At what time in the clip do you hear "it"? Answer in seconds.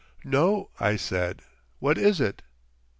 2.19-2.41